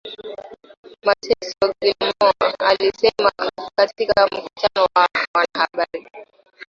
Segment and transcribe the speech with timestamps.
[1.05, 3.31] mateso Gilmore alisema
[3.77, 6.07] katika mkutano na wanahabari